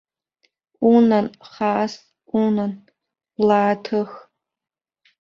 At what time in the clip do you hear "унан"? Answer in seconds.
0.91-1.25, 2.39-2.71